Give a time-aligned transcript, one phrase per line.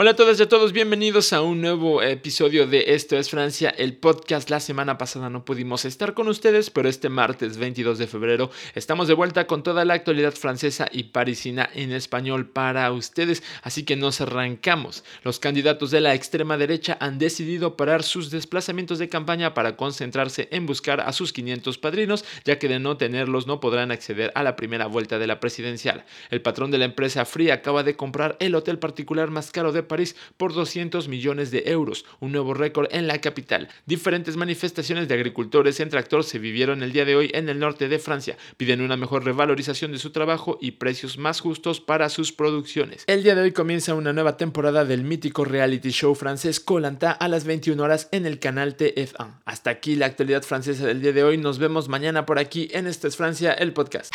[0.00, 3.68] Hola a todas y a todos, bienvenidos a un nuevo episodio de Esto es Francia,
[3.68, 4.48] el podcast.
[4.48, 9.08] La semana pasada no pudimos estar con ustedes, pero este martes 22 de febrero estamos
[9.08, 13.96] de vuelta con toda la actualidad francesa y parisina en español para ustedes, así que
[13.96, 15.02] nos arrancamos.
[15.24, 20.46] Los candidatos de la extrema derecha han decidido parar sus desplazamientos de campaña para concentrarse
[20.52, 24.44] en buscar a sus 500 padrinos, ya que de no tenerlos no podrán acceder a
[24.44, 26.04] la primera vuelta de la presidencial.
[26.30, 29.87] El patrón de la empresa Free acaba de comprar el hotel particular más caro de
[29.88, 33.68] París por 200 millones de euros, un nuevo récord en la capital.
[33.86, 37.88] Diferentes manifestaciones de agricultores en tractor se vivieron el día de hoy en el norte
[37.88, 38.36] de Francia.
[38.56, 43.04] Piden una mejor revalorización de su trabajo y precios más justos para sus producciones.
[43.06, 47.28] El día de hoy comienza una nueva temporada del mítico reality show francés Colanta a
[47.28, 49.40] las 21 horas en el canal TF1.
[49.44, 51.38] Hasta aquí la actualidad francesa del día de hoy.
[51.38, 54.12] Nos vemos mañana por aquí en Esta es Francia, el podcast.